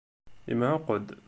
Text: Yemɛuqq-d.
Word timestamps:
Yemɛuqq-d. 0.49 1.07